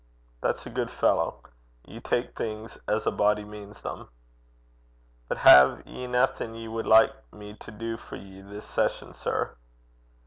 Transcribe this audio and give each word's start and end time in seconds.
'That's 0.41 0.65
a 0.65 0.71
good 0.71 0.89
fellow. 0.89 1.43
You 1.85 1.99
take 1.99 2.35
things 2.35 2.79
as 2.87 3.05
a 3.05 3.11
body 3.11 3.45
means 3.45 3.83
them.' 3.83 4.09
'But 5.27 5.37
hae 5.37 5.83
ye 5.85 6.07
naething 6.07 6.55
ye 6.55 6.67
wad 6.69 6.87
like 6.87 7.13
me 7.31 7.53
to 7.57 7.69
do 7.69 7.97
for 7.97 8.15
ye 8.15 8.41
this 8.41 8.65
session, 8.65 9.13
sir?' 9.13 9.55